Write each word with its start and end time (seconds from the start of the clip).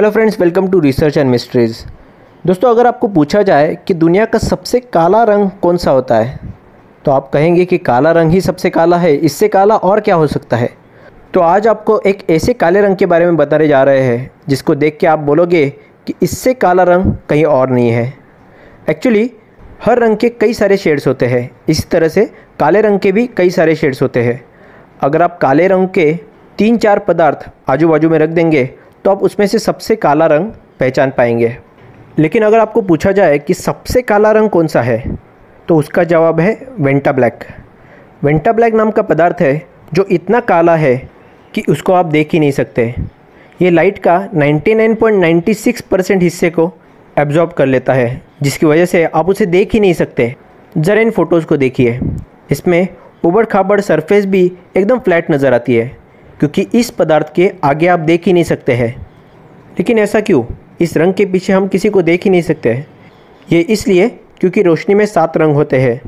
Hello 0.00 0.10
friends, 0.10 0.38
welcome 0.40 0.68
to 0.68 0.78
research 0.80 1.16
and 1.18 1.30
mysteries. 1.30 1.78
दोस्तों, 2.44 2.70
अगर 2.70 2.86
आपको 2.86 3.08
पूछा 3.08 3.42
जाए 3.42 3.74
कि 3.86 3.94
दुनिया 3.94 4.24
का 4.24 4.38
सबसे 4.38 4.78
काला 4.82 5.22
रंग 5.24 5.50
कौन 5.62 5.76
सा 5.76 5.90
होता 5.90 6.16
है 6.16 6.38
तो 7.04 7.10
आप 7.12 7.28
कहेंगे 7.32 7.64
कि 7.64 7.78
काला 7.78 8.12
रंग 8.12 8.30
ही 8.30 8.40
सबसे 8.40 8.70
काला 8.70 8.98
है। 8.98 9.12
इससे 9.14 9.48
काला 9.48 9.76
और 9.76 10.00
क्या 10.00 10.14
हो 10.14 10.26
सकता 10.26 10.56
है? 10.56 10.70
तो 11.34 11.40
आज 11.40 11.68
आपको 11.68 12.00
एक 12.06 12.24
ऐसे 12.30 12.52
काले 12.54 12.80
रंग 12.80 12.96
के 12.96 13.06
बारे 13.06 13.26
में 13.26 13.36
बताने 13.36 13.68
जा 13.68 13.82
रहे 13.82 14.00
हैं, 14.00 14.30
जिसको 14.48 14.74
देख 14.74 14.96
के 15.00 15.06
आप 15.06 15.18
बोलोगे 15.18 15.68
कि 16.06 16.14
इससे 16.22 16.54
काला 16.54 16.82
रंग 16.84 17.12
कहीं 17.28 17.44
और 17.44 17.70
नहीं 17.70 17.90
है। 17.90 18.12
एक्चुअली 18.90 19.30
हर 19.84 19.98
रंग 19.98 20.16
के 20.16 20.28
कई 20.30 20.54
सारे 20.54 20.76
शेड्स 20.76 21.08
होते 21.08 21.26
हैं। 21.26 21.50
इसी 21.68 21.88
तरह 21.92 22.08
से 22.08 22.30
काले 22.60 22.80
रंग 22.80 22.98
के 22.98 23.12
भी 23.12 23.26
कई 23.36 23.50
सारे 23.50 23.76
शेड्स 23.76 24.02
होते 24.02 24.22
हैं। 24.22 24.42
अगर 25.00 25.22
आप 25.22 25.38
काले 25.38 25.68
रंग 25.68 25.88
के 25.88 26.12
तीन 26.58 26.78
चार 26.78 26.98
पदार्थ 26.98 27.50
आजू 27.68 27.88
बाजू 27.88 28.08
में 28.10 28.18
रख 28.18 28.30
देंगे 28.30 28.70
तो 29.04 29.10
आप 29.10 29.22
उसमें 29.22 29.46
से 29.46 29.58
सबसे 29.58 29.96
काला 29.96 30.26
रंग 30.26 30.50
पहचान 30.80 31.10
पाएँगे। 31.10 31.56
लेकिन 32.18 32.42
अगर 32.42 32.58
आपको 32.58 32.82
पूछा 32.82 33.12
जाए 33.12 33.38
कि 33.38 33.54
सबसे 33.54 34.02
काला 34.02 34.30
रंग 34.32 34.50
कौन 34.50 34.66
सा 34.66 34.82
है 34.82 35.02
तो 35.68 35.76
उसका 35.76 36.04
जवाब 36.04 36.40
है 36.40 36.58
वेंटा 36.80 37.12
ब्लैक। 37.12 37.44
वेंटा 38.24 38.52
ब्लैक 38.52 38.74
नाम 38.74 38.90
का 38.90 39.02
पदार्थ 39.02 39.40
है 39.40 39.62
जो 39.94 40.04
इतना 40.10 40.40
काला 40.40 40.76
है 40.76 40.96
कि 41.54 41.62
उसको 41.68 41.92
आप 41.92 42.06
देख 42.06 42.32
ही 42.32 42.38
नहीं 42.40 42.50
सकते। 42.50 42.94
ये 43.62 43.70
लाइट 43.70 43.98
का 43.98 44.18
99.96 44.34 45.80
परसेंट 45.80 46.22
हिस्से 46.22 46.50
को 46.50 46.70
एब्जॉर्ब 47.16 47.52
कर 47.52 47.66
लेता 47.66 47.92
है, 47.92 48.22
जिसकी 48.42 48.66
वजह 48.66 48.84
से 48.86 49.04
आप 49.04 49.28
उसे 49.28 49.46
देख 49.46 49.72
ही 49.74 49.80
नहीं 49.80 49.92
सकते। 49.92 50.34
ज़रा 50.78 51.00
इन 51.00 51.10
फ़ोटोज़ 51.10 51.46
को 51.46 51.56
देखिए। 51.56 51.98
इसमें 52.50 52.86
उबड़ 53.24 53.44
खाबड़ 53.44 53.80
सरफेस 53.80 54.26
भी 54.26 54.44
एकदम 54.76 54.98
फ्लैट 54.98 55.30
नज़र 55.30 55.54
आती 55.54 55.74
है। 55.74 55.90
क्योंकि 56.40 56.66
इस 56.74 56.90
पदार्थ 56.90 57.32
के 57.34 57.50
आगे 57.64 57.86
आप 57.86 58.00
देख 58.00 58.26
ही 58.26 58.32
नहीं 58.32 58.44
सकते 58.44 58.72
हैं। 58.72 58.94
लेकिन 59.78 59.98
ऐसा 59.98 60.20
क्यों? 60.20 60.44
इस 60.80 60.96
रंग 60.96 61.14
के 61.14 61.24
पीछे 61.26 61.52
हम 61.52 61.66
किसी 61.68 61.88
को 61.88 62.02
देख 62.02 62.24
ही 62.24 62.30
नहीं 62.30 62.42
सकते 62.42 62.72
हैं। 62.72 62.86
ये 63.52 63.60
इसलिए 63.60 64.08
क्योंकि 64.40 64.62
रोशनी 64.62 64.94
में 64.94 65.04
सात 65.06 65.36
रंग 65.36 65.54
होते 65.54 65.80
हैं। 65.80 66.00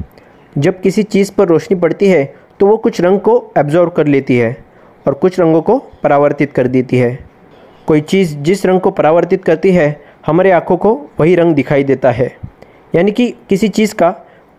जब 0.57 0.81
किसी 0.81 1.03
चीज़ 1.03 1.33
पर 1.33 1.49
रोशनी 1.49 1.79
पड़ती 1.81 2.09
है 2.09 2.25
तो 2.61 2.67
वो 2.67 2.77
कुछ 2.77 3.01
रंग 3.01 3.21
को 3.21 3.53
एब्जॉर्व 3.59 3.91
कर 3.91 4.07
लेती 4.07 4.37
है 4.37 4.57
और 5.07 5.15
कुछ 5.15 5.39
रंगों 5.41 5.61
को 5.63 5.79
परावर्तित 6.03 6.53
कर 6.53 6.69
देती 6.69 6.97
है। 6.97 7.19
कोई 7.87 8.01
चीज़ 8.01 8.37
जिस 8.39 8.65
रंग 8.67 8.81
को 8.81 8.91
परावर्तित 8.91 9.45
करती 9.45 9.73
है, 9.73 10.01
हमारे 10.27 10.51
आँखों 10.51 10.77
को 10.77 10.95
वही 11.21 11.35
रंग 11.35 11.55
दिखाई 11.55 11.85
देता 11.85 12.11
है। 12.11 12.37
यानी 12.95 13.13
कि 13.13 13.29
किसी 13.49 13.69
चीज़ 13.69 13.95
का 13.95 14.11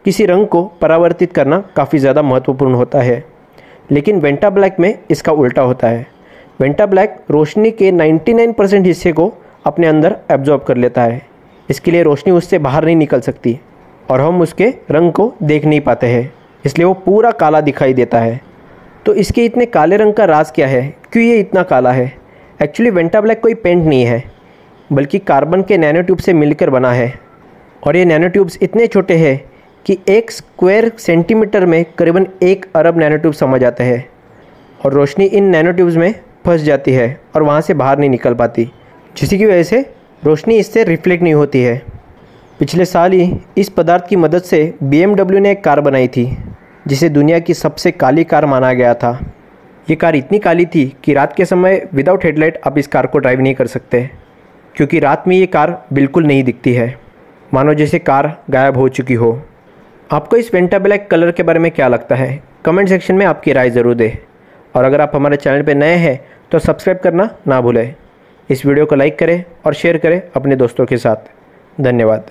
किसी 0.06 0.26
रंग 0.26 0.48
को 0.48 0.64
परावर्तित 0.82 1.34
करना 1.34 1.64
काफ़ी 1.76 2.00
ज़्यादा 2.00 2.22
महत्वपूर्ण 2.22 2.74
होता 2.74 3.02
है। 3.02 3.24
लेकिन 3.92 4.20
वेंटा 4.20 4.50
ब्लैक 4.50 4.80
में 4.80 4.98
इसका 5.12 5.32
उल्टा 5.32 5.62
होता 5.62 5.88
है। 5.88 6.06
वेंटा 6.60 6.86
ब्लैक 6.86 7.16
रोशनी 7.32 7.72
के 7.72 7.92
99 7.92 8.54
परसेंट 8.54 8.86
हिस्से 8.86 9.12
को 9.12 9.32
अपने 9.66 9.88
अंदर 9.88 10.18
एब्जॉर्ब 10.32 10.64
कर 10.64 10.78
लेता 10.78 11.04
है। 11.04 11.22
इसके 11.70 11.92
लिए 11.92 12.04
रोशनी 12.04 12.34
उससे 12.34 12.58
बाहर 12.60 12.86
नहीं 12.86 12.96
निकल 12.96 13.20
सकती 13.20 13.60
और 14.10 14.22
हम 14.22 14.42
उसके 14.42 14.74
रंग 14.92 15.12
को 15.12 15.34
देख 15.44 15.66
नहीं 15.66 15.82
पाते 15.82 16.08
हैं। 16.08 16.34
इसलिए 16.66 16.86
वो 16.86 16.94
पूरा 16.96 17.32
काला 17.32 17.62
दिखाई 17.62 17.94
देता 17.94 18.20
है। 18.20 18.40
तो 19.06 19.14
इसके 19.14 19.46
इतने 19.46 19.66
काले 19.66 19.98
रंग 19.98 20.14
का 20.14 20.26
राज 20.26 20.52
क्या 20.52 20.68
है? 20.68 20.94
क्यों 21.12 21.24
ये 21.26 21.40
इतना 21.40 21.64
काला 21.64 21.92
है? 21.92 22.12
एक्चुअली 22.64 22.90
वेंटा 22.90 23.22
ब्लैक 23.22 23.40
कोई 23.40 23.54
पेंट 23.54 23.86
नहीं 23.86 24.04
है, 24.06 24.24
बल्कि 24.90 25.20
कार्बन 25.20 25.62
के 25.62 25.78
नैनो 25.78 26.02
ट्यूब 26.02 26.18
से 26.18 26.34
मिलकर 26.34 26.70
बना 26.70 26.92
है। 26.92 27.14
और 27.84 27.96
ये 27.96 28.06
नैनो 28.06 28.28
ट्यूब्स 28.28 28.58
इतने 28.62 28.88
छोटे 28.88 29.16
हैं 29.18 29.40
कि 29.86 29.98
एक 30.10 30.32
स्क्वायर 30.32 30.92
सेंटीमीटर 30.98 31.66
में 31.66 31.84
करीबन 31.98 32.28
एक 32.44 32.66
अरब 32.76 32.98
नैनोट्यूब 32.98 33.34
समा 33.34 33.58
आते 33.68 33.84
हैं 33.84 34.06
और 34.86 34.94
रोशनी 34.94 35.26
इन 35.26 35.50
नैनोट्यूब्स 35.50 35.96
में 35.96 36.14
फंस 36.46 36.62
जाती 36.62 36.92
है 36.92 37.20
और 37.36 37.44
वहाँ 37.44 37.62
से 37.62 37.74
बाहर 37.74 38.00
नहीं 38.00 38.10
निकल 38.10 38.34
पाती, 38.34 38.70
जिसकी 39.18 39.46
वजह 39.46 39.64
से 39.64 39.86
रोशनी 40.24 40.58
इससे 40.58 40.84
रिफ्लेक्ट 40.84 41.24
नहीं 41.24 41.34
होती 41.34 41.62
है। 41.62 41.82
पिछले 42.60 42.86
साल 42.86 43.12
ही 43.12 43.32
इस 43.58 43.70
पदार्थ 43.70 44.08
की 44.08 44.16
मदद 44.16 44.42
से 44.42 44.74
बीएमडब्ल्यू 44.84 45.40
ने 45.40 45.52
एक 45.52 45.64
कार 45.64 45.82
बनाई 45.82 46.08
थी, 46.08 46.26
जिसे 46.88 47.10
दुनिया 47.10 47.40
की 47.40 47.54
सबसे 47.54 47.92
काली 47.92 48.24
कार 48.24 48.46
माना 48.46 48.74
गया 48.74 48.94
था। 48.94 49.18
ये 49.88 49.96
कार 49.96 50.16
इतनी 50.16 50.40
काली 50.40 50.66
थी 50.66 50.86
कि 51.04 51.14
रात 51.14 51.36
के 51.36 51.46
समय 51.46 51.88
विदाउट 51.94 52.26
हेडलाइट 52.26 52.62
आप 52.68 52.78
इस 52.78 52.88
कार 52.88 53.08
को 53.08 53.20
ड्राइव 53.20 53.42
नहीं 53.42 53.54
कर 53.56 53.68
सकते, 53.68 54.10
क्योंकि 54.76 55.00
रात 55.00 55.28
में 55.28 55.36
ये 55.38 55.46
कार 55.46 55.82
बिल्कुल 55.94 56.28
नहीं 56.28 56.44
दिखती 56.44 56.74
है। 56.74 56.94
मानो 57.54 57.74
जैसे 57.74 58.00
कार 58.00 58.38
गायब 58.50 58.78
हो 58.78 58.88
चुकी 58.90 59.14
हो। 59.14 59.42
आपको 60.14 60.38
इस 60.38 60.50
पेंटा 60.50 60.78
ब्लैक 60.80 61.08
कलर 61.12 61.32
के 61.32 61.44
बारे 61.44 61.60
में 61.60 61.70
क्या 61.72 61.88
लगता 61.88 62.16
है? 62.16 62.42
कमेंट 62.66 62.90
सेक्शन 62.90 63.16
में 63.16 63.26
आपकी 63.26 63.54
राय 63.54 63.70
ज़रूर 63.70 63.94
दें। 63.96 64.18
और 64.76 64.84
अगर 64.84 65.02
आप 65.02 65.12
हमारे 65.16 65.38
चैनल 65.38 65.62
पर 65.62 65.76
नए 65.76 65.96
हैं 65.96 66.20
तो 66.52 66.60
सब्सक्राइब 66.60 67.00
करना 67.04 67.30
ना 67.48 67.60
भूलें। 67.62 67.94
इस 68.50 68.66
वीडियो 68.66 68.86
को 68.86 68.96
लाइक 68.96 69.18
करें 69.20 69.44
और 69.66 69.74
शेयर 69.74 69.98
करें 69.98 70.22
अपने 70.36 70.56
दोस्तों 70.56 70.86
के 70.86 70.98
साथ। 70.98 71.82
धन्यवाद। 71.82 72.30